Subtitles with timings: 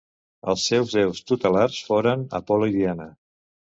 [0.53, 3.13] Els seus déus tutelars foren Apol·lo i Diana.